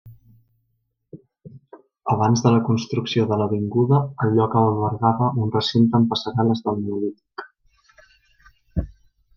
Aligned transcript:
Abans 2.13 2.41
de 2.45 2.53
la 2.55 2.63
construcció 2.69 3.27
de 3.33 3.39
l'avinguda 3.43 4.01
el 4.25 4.33
lloc 4.39 4.57
albergava 4.63 5.29
un 5.45 5.55
recinte 5.59 6.01
amb 6.01 6.11
passarel·les 6.15 6.67
del 6.71 6.83
Neolític. 6.87 7.49